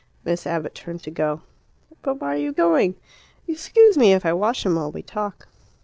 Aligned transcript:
Miss 0.25 0.47
Abbott 0.47 0.73
turned 0.73 1.03
to 1.03 1.11
go. 1.11 1.41
"But 2.01 2.19
why 2.19 2.33
are 2.33 2.37
you 2.39 2.51
going? 2.53 2.95
Excuse 3.47 3.99
me 3.99 4.13
if 4.13 4.25
I 4.25 4.33
wash 4.33 4.65
him 4.65 4.73
while 4.73 4.91
we 4.91 5.03
talk." 5.03 5.47